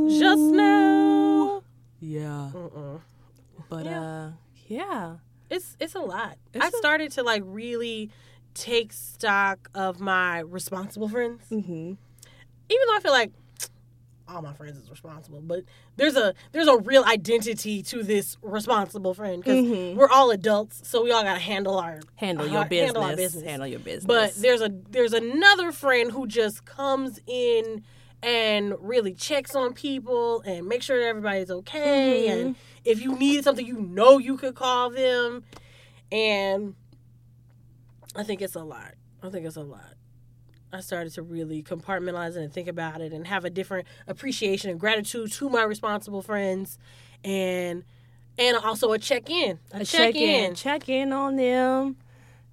[0.09, 1.63] Just now.
[1.99, 2.51] Yeah.
[2.53, 3.01] Mm-mm.
[3.69, 4.01] But Yeah.
[4.01, 4.31] uh
[4.67, 5.15] yeah.
[5.49, 6.37] It's it's a lot.
[6.53, 8.09] It's I a- started to like really
[8.53, 11.43] take stock of my responsible friends.
[11.51, 11.97] Mhm.
[12.69, 13.31] even though I feel like
[14.32, 15.63] all my friends is responsible, but
[15.98, 19.96] there's a there's a real identity to this responsible friend because Mhm.
[19.96, 22.86] we're all adults, so we all gotta handle our Handle uh, your business.
[22.88, 23.44] Handle our business.
[23.44, 24.06] Handle your business.
[24.06, 27.84] But there's a there's another friend who just comes in
[28.24, 32.28] and really checks on people and make sure everybody's okay.
[32.28, 32.48] Mm-hmm.
[32.48, 35.44] And if you need something, you know you could call them.
[36.12, 36.76] And
[38.15, 38.94] I think it's a lot.
[39.24, 39.94] I think it's a lot.
[40.73, 44.69] I started to really compartmentalize it and think about it and have a different appreciation
[44.69, 46.77] and gratitude to my responsible friends
[47.23, 47.84] and
[48.38, 49.60] and also a check in.
[49.73, 50.55] A, A check, in.
[50.55, 51.97] Check in on them.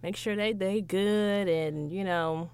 [0.03, 2.51] Make sure they they good and you know.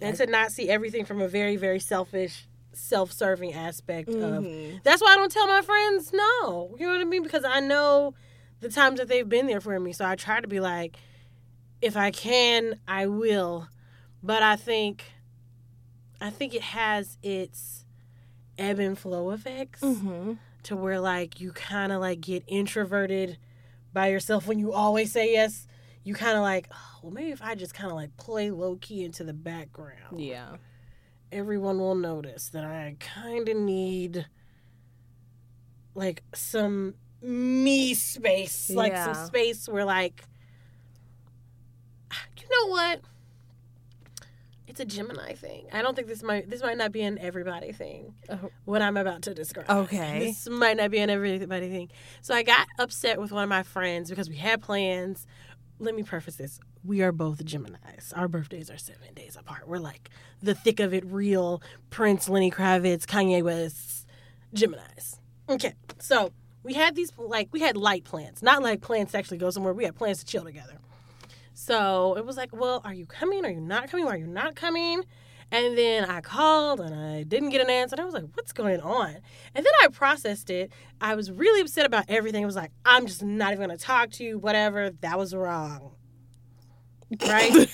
[0.00, 4.76] And to not see everything from a very, very selfish, self serving aspect Mm-hmm.
[4.76, 6.74] of that's why I don't tell my friends no.
[6.78, 7.22] You know what I mean?
[7.22, 8.14] Because I know
[8.60, 9.92] the times that they've been there for me.
[9.92, 10.96] So I try to be like,
[11.84, 13.68] if I can, I will.
[14.22, 15.04] But I think
[16.20, 17.84] I think it has its
[18.56, 20.34] ebb and flow effects Mm-hmm.
[20.64, 23.36] to where like you kind of like get introverted
[23.92, 25.66] by yourself when you always say yes.
[26.04, 28.76] You kind of like, oh, well, maybe if I just kind of like play low
[28.76, 30.56] key into the background, Yeah.
[31.32, 34.26] everyone will notice that I kind of need
[35.94, 39.12] like some me space, like Yeah.
[39.12, 40.24] some space where like,
[42.50, 43.00] you know what?
[44.66, 45.66] It's a Gemini thing.
[45.72, 48.14] I don't think this might this might not be an everybody thing.
[48.28, 48.50] Oh.
[48.64, 49.70] What I'm about to describe.
[49.70, 50.20] Okay.
[50.20, 51.90] This might not be an everybody thing.
[52.22, 55.26] So I got upset with one of my friends because we had plans.
[55.78, 56.58] Let me preface this.
[56.82, 58.12] We are both Geminis.
[58.16, 59.68] Our birthdays are seven days apart.
[59.68, 60.10] We're like
[60.42, 64.06] the thick of it real Prince, Lenny Kravitz, Kanye West,
[64.54, 65.18] Geminis.
[65.48, 65.74] Okay.
[65.98, 68.42] So we had these like we had light plans.
[68.42, 69.72] Not like plans to actually go somewhere.
[69.74, 70.78] We had plans to chill together.
[71.54, 73.44] So it was like, well, are you coming?
[73.44, 74.06] Are you not coming?
[74.06, 75.02] Are you not coming?
[75.52, 77.94] And then I called and I didn't get an answer.
[77.94, 79.08] And I was like, what's going on?
[79.54, 80.72] And then I processed it.
[81.00, 82.42] I was really upset about everything.
[82.42, 84.90] It was like, I'm just not even going to talk to you, whatever.
[85.00, 85.92] That was wrong.
[87.24, 87.52] Right?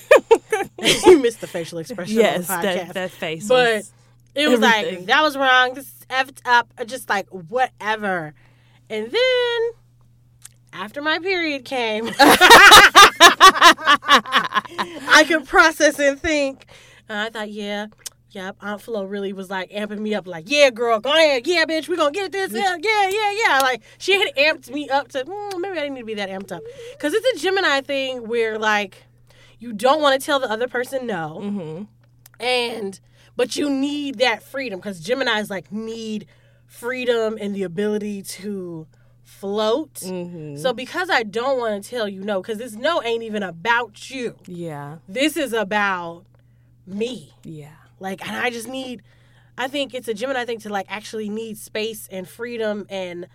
[1.06, 2.74] you missed the facial expression Yes, on the podcast.
[2.88, 3.48] that that face.
[3.48, 3.92] But was-
[4.34, 4.96] it was everything.
[4.98, 5.74] like, that was wrong.
[5.74, 6.72] This is effed up.
[6.86, 8.34] Just like, whatever.
[8.90, 9.60] And then
[10.72, 12.09] after my period came,
[14.18, 16.66] I could process and think.
[17.09, 17.87] I thought, yeah,
[18.30, 21.64] yep, Aunt Flo really was like amping me up, like, yeah, girl, go ahead, yeah,
[21.64, 23.59] bitch, we gonna get this, yeah, yeah, yeah, yeah.
[23.62, 26.28] Like she had amped me up to, mm, maybe I didn't need to be that
[26.30, 29.04] amped up, because it's a Gemini thing where like
[29.59, 31.83] you don't want to tell the other person no, Mm-hmm.
[32.42, 33.00] and
[33.37, 36.26] but you need that freedom because Gemini's like need
[36.66, 38.87] freedom and the ability to
[39.30, 39.94] float.
[39.94, 40.56] Mm-hmm.
[40.56, 44.10] So because I don't want to tell you no, because this no ain't even about
[44.10, 44.36] you.
[44.46, 44.96] yeah.
[45.08, 46.24] This is about
[46.86, 47.32] me.
[47.44, 47.72] Yeah.
[48.00, 49.02] Like, and I just need.
[49.56, 53.26] I think it's a Gemini thing to like actually need space and freedom and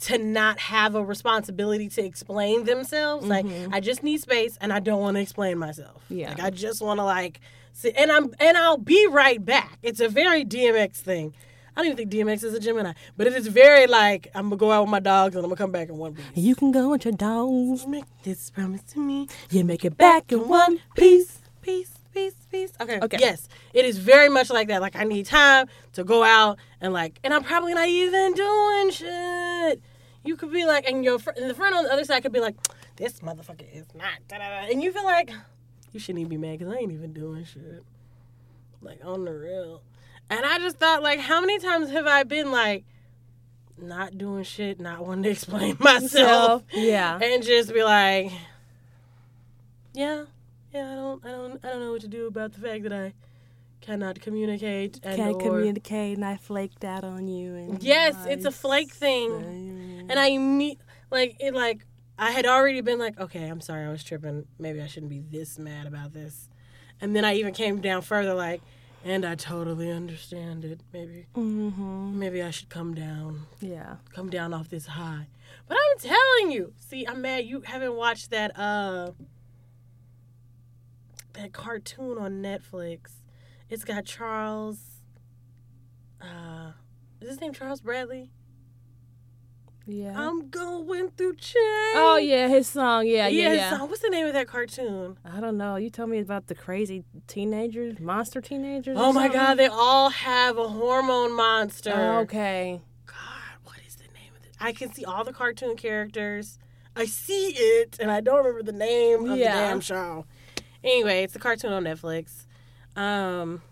[0.00, 3.26] to not have a responsibility to explain themselves.
[3.26, 6.04] Like, I just need space and I don't want to explain myself.
[6.08, 6.30] Yeah.
[6.30, 7.40] Like, I just want to like
[7.72, 9.78] sit and I'm and I'll be right back.
[9.82, 11.34] It's a very DMX thing.
[11.76, 14.56] I don't even think DMX is a Gemini, but it is very like I'm gonna
[14.56, 16.24] go out with my dogs and I'm gonna come back in one piece.
[16.34, 17.86] You can go with your dogs.
[17.86, 19.28] Make this promise to me.
[19.50, 21.40] You make it back in one piece.
[21.62, 22.72] Peace, peace, peace.
[22.80, 23.00] Okay.
[23.02, 23.16] Okay.
[23.20, 24.80] Yes, it is very much like that.
[24.80, 28.90] Like I need time to go out and like, and I'm probably not even doing
[28.90, 29.80] shit.
[30.24, 32.32] You could be like, and your fr- and the friend on the other side could
[32.32, 32.54] be like,
[32.96, 34.70] this motherfucker is not, da-da-da.
[34.70, 35.30] and you feel like
[35.92, 37.82] you shouldn't even be mad because I ain't even doing shit.
[38.80, 39.82] Like on the real,
[40.30, 42.84] and I just thought like, how many times have I been like,
[43.76, 47.18] not doing shit, not wanting to explain myself, yeah.
[47.20, 48.30] and just be like,
[49.92, 50.24] yeah,
[50.72, 52.92] yeah, I don't, I don't, I don't know what to do about the fact that
[52.92, 53.12] I
[53.80, 57.54] cannot communicate and Can't or- communicate, and I flaked out on you.
[57.54, 61.84] And Yes, I it's a flake thing, and I meet like it like
[62.18, 64.46] I had already been like, okay, I'm sorry, I was tripping.
[64.58, 66.48] Maybe I shouldn't be this mad about this,
[67.00, 68.62] and then I even came down further like,
[69.04, 70.80] and I totally understand it.
[70.92, 72.14] Maybe, Mhm.
[72.14, 73.46] maybe I should come down.
[73.60, 73.96] Yeah.
[74.12, 75.28] come down off this high.
[75.68, 79.12] But I'm telling you, see, I'm mad you haven't watched that uh
[81.34, 83.20] that cartoon on Netflix.
[83.68, 85.02] It's got Charles
[86.20, 86.72] uh
[87.20, 88.30] is his name Charles Bradley?
[89.86, 90.14] Yeah.
[90.16, 91.56] I'm going through change.
[91.96, 93.06] oh yeah, his song.
[93.06, 93.78] Yeah, yeah, yeah, his yeah.
[93.78, 93.88] song.
[93.90, 95.18] What's the name of that cartoon?
[95.24, 95.76] I don't know.
[95.76, 98.96] You told me about the crazy teenagers, monster teenagers.
[98.98, 101.92] Oh my god, they all have a hormone monster.
[101.94, 102.80] Oh, okay.
[103.06, 103.16] God,
[103.64, 104.52] what is the name of it?
[104.58, 106.58] I can see all the cartoon characters.
[106.96, 109.54] I see it, and I don't remember the name of Yeah.
[109.54, 110.24] the damn show.
[110.82, 112.46] Anyway, it's a cartoon on Netflix.
[112.96, 113.62] Um,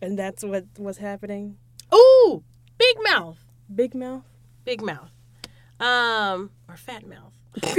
[0.00, 1.58] And that's what was happening.
[1.94, 2.42] ooh,
[2.78, 3.44] Big Mouth,
[3.74, 4.24] Big mouth.
[4.64, 5.10] Big Mouth,
[5.80, 7.34] um, or Fat Mouth.
[7.60, 7.76] Damn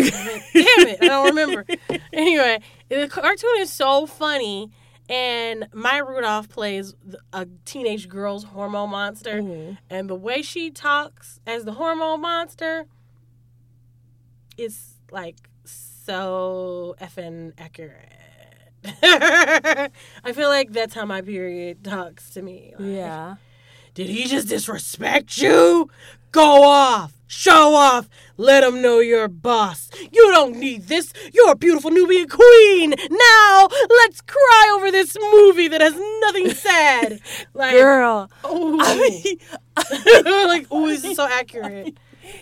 [0.54, 1.66] it, I don't remember.
[2.12, 2.60] Anyway,
[2.90, 4.70] the cartoon is so funny,
[5.08, 6.94] and Maya Rudolph plays
[7.32, 9.42] a teenage girl's hormone monster.
[9.42, 9.78] Mhm.
[9.90, 12.86] And the way she talks as the hormone monster
[14.58, 18.10] is like so effing accurate.
[19.04, 22.74] I feel like that's how my period talks to me.
[22.78, 23.36] Like, Yeah.
[23.94, 25.90] Did he just disrespect you?
[26.32, 27.14] Go off.
[27.28, 28.10] Show off.
[28.38, 29.90] Let him know you're boss.
[30.12, 31.14] You don't need this.
[31.34, 32.90] You're a beautiful Nubian queen.
[33.10, 37.22] Now, let's cry over this movie that has nothing sad.
[37.54, 38.30] Like, Girl.
[38.44, 39.38] oh, I mean,
[40.48, 41.98] like, oh, this is so accurate.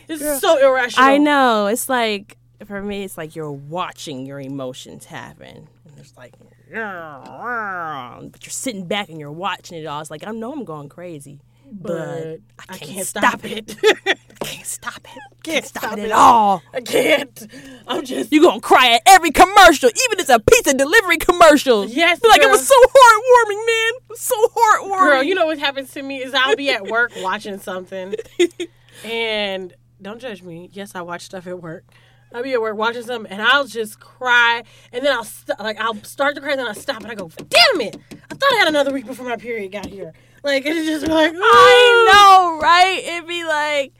[0.08, 1.06] This is so irrational.
[1.06, 1.68] I know.
[1.68, 6.34] It's like for me, it's like you're watching your emotions happen, and it's like,
[6.72, 10.02] but you're sitting back and you're watching it all.
[10.02, 11.40] It's like I know I'm going crazy,
[11.72, 13.76] but, But I can't, stop it.
[13.86, 15.22] I can't stop it.
[15.44, 16.06] Can't stop, stop it it.
[16.06, 16.62] at all.
[16.74, 17.48] I can't.
[17.88, 18.32] I'm just.
[18.32, 21.86] You're gonna cry at every commercial, even if it's a pizza delivery commercial.
[21.86, 23.94] Yes, Feel like it was so heartwarming, man.
[23.96, 25.00] It was so heartwarming.
[25.00, 28.16] Girl, you know what happens to me is I'll be at work watching something,
[29.04, 30.70] and don't judge me.
[30.74, 31.86] Yes, I watch stuff at work.
[32.34, 35.80] I'll be at work watching something, and I'll just cry, and then I'll st- like
[35.80, 37.98] I'll start to cry, then I'll stop, and I go, "Damn it!
[38.12, 40.14] I thought I had another week before my period got here."
[40.44, 43.02] Like it's just like I know, right?
[43.04, 43.94] It'd be like,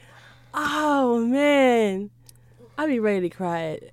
[0.54, 2.10] oh man,
[2.78, 3.84] I'd be ready to cry at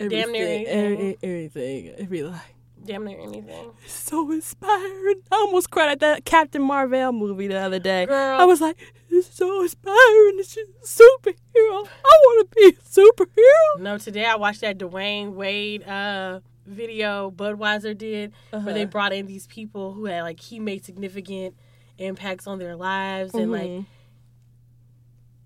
[0.00, 0.20] everything.
[0.22, 0.66] Damn near anything.
[0.92, 1.86] every- everything.
[1.86, 2.51] It'd be like
[2.84, 3.70] damn near anything.
[3.86, 5.22] so inspiring.
[5.30, 8.06] I almost cried at that Captain Marvel movie the other day.
[8.06, 8.40] Girl.
[8.40, 8.76] I was like,
[9.10, 10.36] it's so inspiring.
[10.38, 11.86] It's just a superhero.
[11.86, 13.80] I want to be a superhero.
[13.82, 18.90] No, today I watched that Dwyane Wade uh video Budweiser did where they Uh-huh.
[18.90, 21.56] brought in these people who had like he made significant
[21.98, 23.86] impacts on their lives and like Mhm.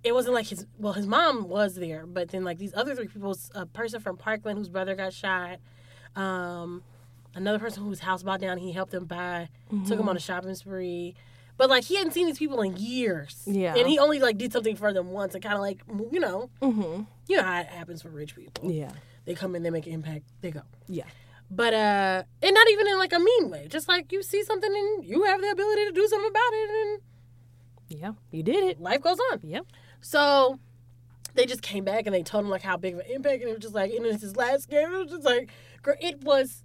[0.04, 3.08] it wasn't like his well his mom was there but then like these other three
[3.08, 5.58] people a person from parkland whose brother got shot
[6.14, 6.82] um
[7.36, 9.48] another person whose house bought down he helped them buy
[9.86, 11.14] took him on a shopping spree
[11.56, 13.74] but like he hadn't seen these people in years Yeah.
[13.76, 16.50] and he only like did something for them once and kind of like you know
[16.60, 17.02] Mm-hmm.
[17.28, 18.90] you know how it happens for rich people Yeah.
[19.24, 21.04] they come in they make an impact they go Yeah.
[21.50, 24.72] but uh and not even in like a mean way just like you see something
[24.74, 27.00] and you have the ability to do something about it and
[28.00, 28.12] Yeah.
[28.32, 28.80] You did it.
[28.80, 29.66] life goes on Yep.
[30.00, 30.58] so
[31.34, 33.50] they just came back and they told him like how big of an impact, and
[33.50, 34.90] it was just like, and it's his last game.
[34.90, 35.50] It was just like,
[36.00, 36.62] it was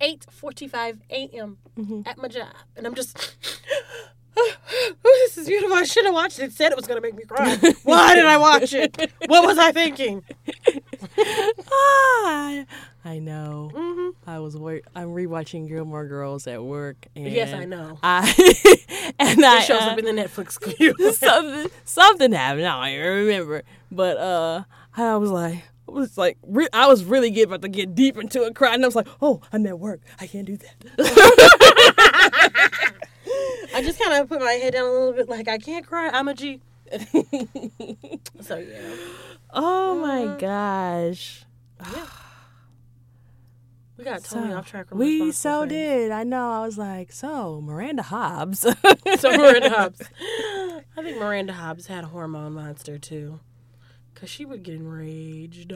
[0.00, 1.58] eight forty-five a.m.
[1.78, 2.06] Mhm.
[2.06, 3.36] at my job, and I'm just.
[4.36, 4.52] Oh,
[5.04, 5.76] this is beautiful.
[5.76, 6.44] I should have watched it.
[6.46, 7.56] It Said it was gonna make me cry.
[7.84, 8.96] Why did I watch it?
[9.26, 10.24] What was I thinking?
[11.70, 12.64] ah,
[13.04, 13.70] I know.
[13.74, 14.82] hmm I was work.
[14.96, 17.98] I'm rewatching Gilmore Girls at work, and Yes, I know.
[18.02, 20.94] I and I shows uh, up in the Netflix queue.
[21.12, 22.66] something something happened.
[22.66, 24.64] I don't even remember, but uh,
[24.96, 25.62] I was like.
[25.88, 28.74] I was like, re- I was really get about to get deep into a cry,
[28.74, 30.00] and I was like, "Oh, I'm at work.
[30.20, 30.74] I can't do that."
[33.74, 36.08] I just kind of put my head down a little bit, like I can't cry.
[36.08, 36.60] I'm a G.
[38.40, 38.94] So yeah,
[39.52, 41.44] oh my uh, gosh,
[43.96, 44.88] we got totally So, off track.
[44.88, 45.70] From we so Friends.
[45.72, 46.10] did.
[46.10, 46.50] I know.
[46.50, 48.66] I was like, so Miranda Hobbs.
[49.18, 50.02] So Miranda Hobbs.
[50.96, 53.40] I think Miranda Hobbs had a hormone monster too,
[54.24, 55.74] cause she would get enraged.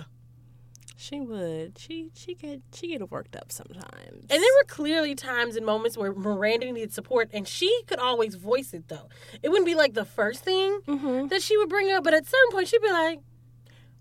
[0.96, 1.78] She would.
[1.78, 4.22] She she get she get worked up sometimes.
[4.30, 8.34] And there were clearly times and moments where Miranda needed support, and she could always
[8.34, 9.08] voice it though.
[9.42, 11.28] It wouldn't be like the first thing Mhm.
[11.30, 13.20] that she would bring up, but at certain point she'd be like,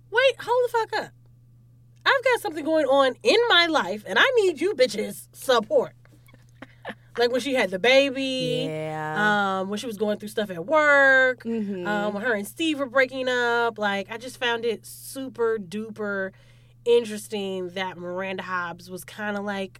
[0.09, 1.11] "Wait, hold the fuck up!
[2.05, 5.93] I've got something going on in my life, and I need you bitches support."
[7.17, 8.65] Like when she had the baby.
[8.69, 9.59] yeah.
[9.61, 11.87] um, when she was going through stuff at work, Mhm.
[11.87, 13.77] um, when her and Steve were breaking up.
[13.79, 16.31] Like, I just found it super duper
[16.85, 19.79] interesting that Miranda Hobbs was kind of like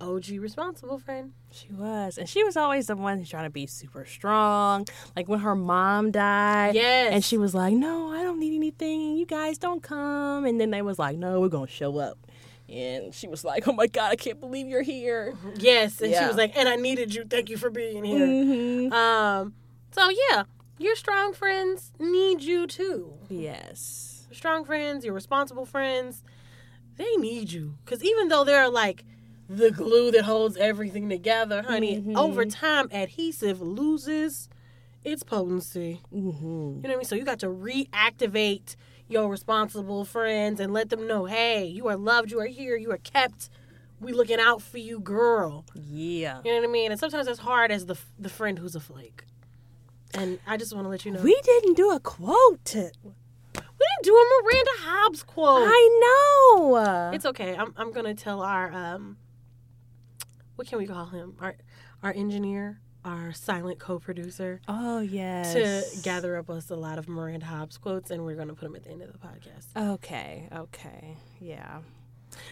[0.00, 1.32] OG responsible friend.
[1.50, 4.86] She was, and she was always the one who's trying to be super strong.
[5.16, 7.12] Like when her mom died, Yes.
[7.14, 9.16] and she was like, "No, I don't need anything.
[9.16, 12.18] You guys don't come." And then they was like, "No, we're gonna show up."
[12.68, 16.24] And she was like, "Oh my god, I can't believe you're here." Yes, and she
[16.26, 17.24] was like, "And I needed you.
[17.24, 18.92] Thank you for being here." Mhm.
[18.92, 19.54] Um,
[19.92, 20.44] so yeah,
[20.78, 23.12] your strong friends need you too.
[23.28, 24.26] Yes.
[24.28, 26.24] Your strong friends, your responsible friends,
[26.96, 27.74] they need you.
[27.84, 29.04] Because even though they're like
[29.48, 32.16] the glue that holds everything together, honey, Mhm.
[32.16, 34.48] over time, adhesive loses
[35.04, 36.00] its potency.
[36.10, 37.04] hmm You know what I mean?
[37.04, 38.74] So you got to reactivate
[39.08, 42.90] your responsible friends and let them know, hey, you are loved, you are here, you
[42.90, 43.48] are kept.
[44.00, 45.64] We looking out for you, girl.
[45.74, 46.40] Yeah.
[46.44, 46.90] You know what I mean?
[46.90, 49.24] And sometimes it's hard as the the friend who's a flake.
[50.14, 52.74] And I just want to let you know We didn't do a quote.
[52.74, 55.68] we didn't do a Miranda Hobbs quote.
[55.70, 57.10] I know.
[57.14, 57.54] It's okay.
[57.56, 59.16] I'm I'm gonna tell our um
[60.56, 61.34] what can we call him?
[61.40, 61.56] Our
[62.02, 65.54] our engineer, our silent co-producer, oh yes.
[65.54, 68.76] to gather up us a lot of Miranda Hobbs quotes, and we're gonna put them
[68.76, 69.66] at the end of the podcast.
[69.94, 70.48] Okay.
[70.54, 71.16] Okay.
[71.40, 71.80] Yeah.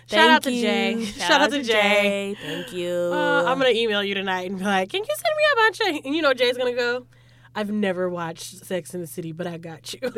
[0.07, 1.05] Shout out to Jay.
[1.19, 2.37] Shout, out to Jay.
[2.41, 2.91] Thank you.
[2.91, 5.81] Uh, I'm gonna email you tonight and be like, "Can you send me a bunch
[5.81, 7.07] of?" And you know, Jay's gonna go.
[7.57, 10.01] I've never watched Sex in the City, but I got you.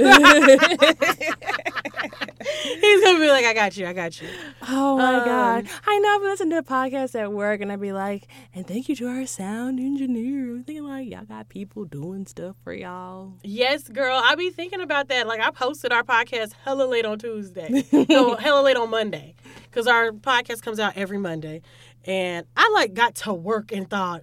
[2.81, 4.29] He's gonna be like, "I got you, I got you."
[4.69, 5.69] Oh my Um, god!
[5.87, 6.15] I know.
[6.15, 8.97] I've been listening to a podcast at work, and I'd be like, "And thank you
[8.97, 13.35] to our sound engineer." I'm thinking like, y'all got people doing stuff for y'all.
[13.43, 14.21] Yes, girl.
[14.23, 15.27] I be thinking about that.
[15.27, 17.85] Like I posted our podcast hella late on Tuesday.
[18.09, 19.35] no, hella late on Monday.
[19.73, 21.61] Cause our podcast comes out every Monday.
[22.05, 24.23] And I like got to work and thought,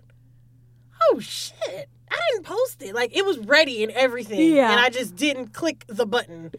[1.11, 1.89] oh shit.
[2.13, 2.93] I didn't post it.
[2.95, 4.55] Like it was ready and everything.
[4.55, 4.71] Yeah.
[4.71, 6.51] And I just didn't click the button.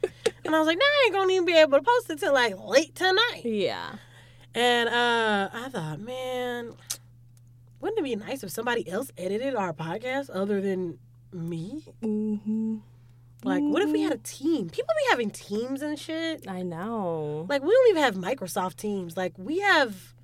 [0.44, 2.34] and I was like, nah, I ain't gonna even be able to post it till
[2.34, 3.42] like late tonight.
[3.44, 3.96] Yeah.
[4.55, 6.74] And uh I thought, man,
[7.80, 10.98] wouldn't it be nice if somebody else edited our podcast other than
[11.32, 11.82] me?
[12.02, 12.78] hmm
[13.44, 14.70] Like, what if we had a team?
[14.70, 16.48] People be having teams and shit.
[16.48, 17.44] I know.
[17.48, 19.16] Like, we don't even have Microsoft teams.
[19.16, 20.14] Like, we have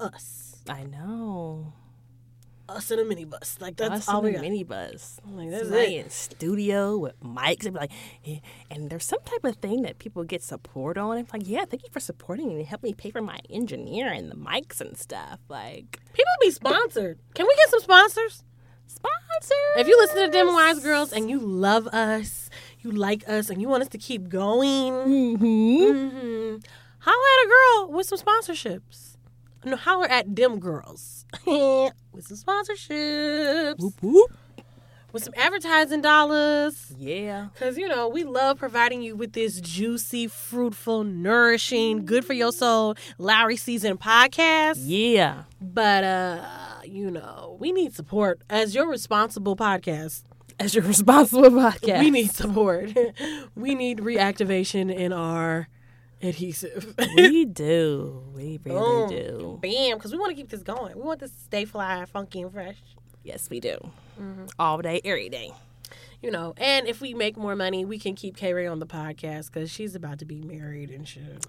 [0.00, 1.72] us, I know.
[2.68, 3.60] Us in a minibus.
[3.60, 4.44] Like, that's Us all in we a got.
[4.44, 5.18] minibus.
[5.30, 6.04] Like, that's Somebody it.
[6.04, 7.64] in studio with mics.
[7.66, 7.92] and be like,
[8.26, 8.38] eh,
[8.70, 11.18] and there's some type of thing that people get support on.
[11.18, 14.30] It's like, yeah, thank you for supporting and help me pay for my engineer and
[14.30, 15.40] the mics and stuff.
[15.48, 17.18] Like People be sponsored.
[17.34, 18.42] Can we get some sponsors?
[18.86, 19.76] sponsors.
[19.76, 22.48] If you listen to Them Wise Girls and you love us,
[22.80, 26.56] you like us, and you want us to keep going, hmm mm-hmm.
[26.98, 29.13] holler at a girl with some sponsorships.
[29.64, 34.30] No, holler at them Girls with some sponsorships, Whoop whoop.
[35.12, 36.92] with some advertising dollars.
[36.98, 37.48] Yeah.
[37.52, 42.52] Because, you know, we love providing you with this juicy, fruitful, nourishing, good for your
[42.52, 44.76] soul Lowry season podcast.
[44.80, 45.44] Yeah.
[45.60, 46.44] But, uh,
[46.84, 50.22] you know, we need support as your responsible podcast.
[50.60, 51.98] As your responsible podcast.
[52.00, 52.90] We need support.
[53.56, 55.68] we need reactivation in our
[56.24, 56.94] adhesive.
[57.16, 58.22] we do.
[58.34, 59.08] We really Boom.
[59.08, 59.58] do.
[59.62, 60.96] Bam, because we want to keep this going.
[60.96, 62.76] We want this to stay fly, funky, and fresh.
[63.22, 63.76] Yes, we do.
[64.20, 64.46] Mm-hmm.
[64.58, 65.52] All day, every day.
[66.22, 68.86] You know, and if we make more money, we can keep K Ray on the
[68.86, 71.46] podcast because she's about to be married and shit.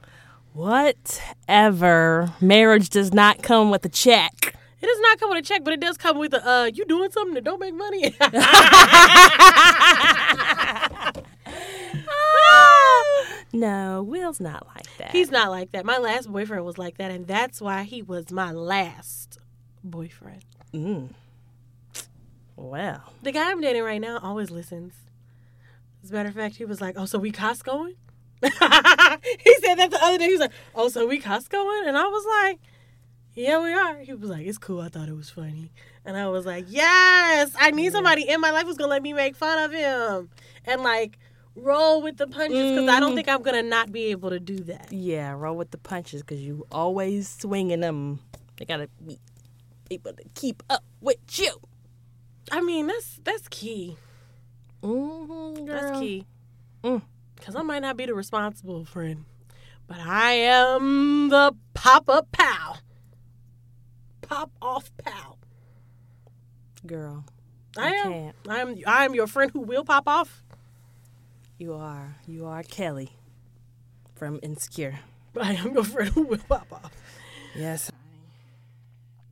[0.53, 2.33] Whatever.
[2.41, 4.55] Marriage does not come with a check.
[4.81, 6.85] It does not come with a check, but it does come with a uh you
[6.85, 8.03] doing something that don't make money.
[13.55, 15.11] No, Will's not like that.
[15.11, 15.85] He's not like that.
[15.85, 19.39] My last boyfriend was like that, and that's why he was my last
[19.83, 20.43] boyfriend.
[20.73, 21.09] Mm.
[22.57, 24.93] Well, The guy I'm dating right now always listens.
[26.03, 27.95] As a matter of fact, he was like, "Oh, so we Costcoing?"
[28.41, 30.25] he said that the other day.
[30.25, 32.59] He was like, "Oh, so we Costcoing?" And I was like,
[33.33, 34.81] "Yeah, we are." He was like, "It's cool.
[34.81, 35.71] I thought it was funny."
[36.05, 39.13] And I was like, "Yes, I need somebody in my life who's gonna let me
[39.13, 40.29] make fun of him
[40.65, 41.17] and like
[41.55, 44.57] roll with the punches because I don't think I'm gonna not be able to do
[44.57, 48.19] that." yeah, roll with the punches because you always swinging them.
[48.57, 49.19] They gotta be
[49.91, 51.59] able to keep up with you.
[52.51, 53.97] I mean, that's that's key.
[54.83, 55.81] Mm-hmm, girl.
[55.81, 56.25] That's key.
[56.83, 57.01] Mm.
[57.35, 59.25] Because I might not be the responsible friend,
[59.87, 62.79] but I am the pop up pal.
[64.21, 65.37] Pop off pal.
[66.85, 67.25] Girl,
[67.77, 68.11] I, I am.
[68.11, 68.35] can't.
[68.47, 68.75] I am.
[68.85, 70.43] I am your friend who will pop off.
[71.57, 72.17] You are.
[72.27, 73.11] You are Kelly
[74.15, 74.99] from Insecure.
[75.39, 76.91] I am your friend who will pop off.
[77.55, 77.91] Yes.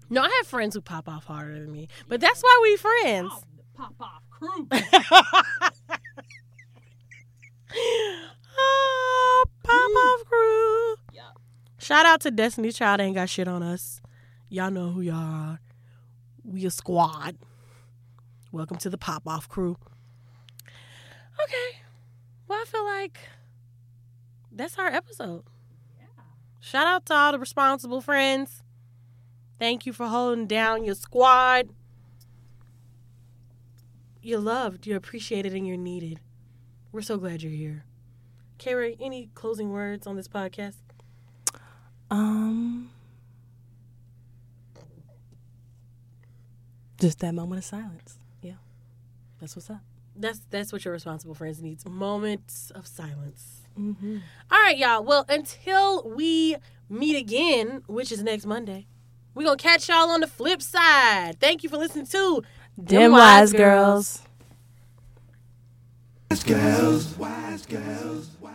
[0.09, 3.31] No, I have friends who pop off harder than me, but that's why we friends.
[3.75, 4.67] Pop off crew.
[8.55, 10.95] Ah, pop off crew.
[11.79, 13.01] Shout out to Destiny's Child.
[13.01, 13.99] Ain't got shit on us.
[14.47, 15.59] Y'all know who y'all are.
[16.43, 17.35] We a squad.
[18.51, 19.75] Welcome to the pop off crew.
[21.43, 21.82] Okay.
[22.53, 23.17] Well, I feel like
[24.51, 25.41] that's our episode.
[26.59, 28.61] Shout out to all the responsible friends.
[29.57, 31.69] Thank you for holding down your squad.
[34.21, 36.19] You're loved, you're appreciated, and you're needed.
[36.91, 37.85] We're so glad you're here.
[38.59, 40.75] Carrie, any closing words on this podcast?
[42.11, 42.91] Um.
[46.99, 48.19] Just that moment of silence.
[48.43, 48.57] Yeah.
[49.39, 49.81] That's what's up.
[50.15, 51.85] That's that's what your responsible friends needs.
[51.85, 53.61] Moments of silence.
[53.79, 54.17] Mm-hmm.
[54.51, 55.03] All right, y'all.
[55.03, 56.55] Well, until we
[56.89, 58.87] meet again, which is next Monday,
[59.33, 61.39] we're gonna catch y'all on the flip side.
[61.39, 62.43] Thank you for listening to
[62.77, 64.21] Them Wise Girls.
[66.29, 68.53] Wise girls, wise girls, wise